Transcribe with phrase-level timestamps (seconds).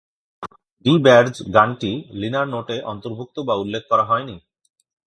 [0.85, 1.91] DeBarge গানটি
[2.19, 4.35] liner নোটে অন্তর্ভুক্ত বা উল্লেখ করা হয়নি।